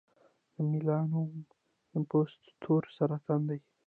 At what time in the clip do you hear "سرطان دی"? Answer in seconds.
2.95-3.59